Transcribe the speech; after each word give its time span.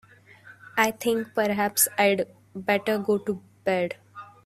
I 0.77 0.89
think 0.89 1.35
perhaps 1.35 1.87
I'd 1.95 2.25
better 2.55 2.97
go 2.97 3.19
to 3.19 3.39
bed. 3.63 3.97